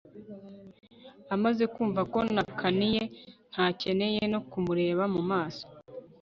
amaze 1.35 1.63
kumva 1.73 2.01
ko 2.11 2.19
nakaniye 2.33 3.01
ntakeneye 3.51 4.21
no 4.33 4.39
kumureba 4.49 5.03
mu 5.13 5.21
maso 5.31 5.63